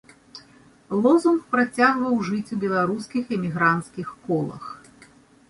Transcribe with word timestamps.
Лозунг 1.03 1.43
працягваў 1.53 2.15
жыць 2.31 2.53
у 2.57 2.59
беларускіх 2.65 3.23
эмігранцкіх 3.37 4.07
колах. 4.25 4.63